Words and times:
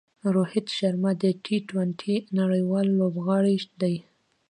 روهیت 0.33 0.67
شرما 0.77 1.11
د 1.23 1.25
ټي 1.43 1.57
ټوئنټي 1.69 2.15
نړۍوال 2.39 2.87
لوبغاړی 2.99 3.55
دئ. 3.81 3.95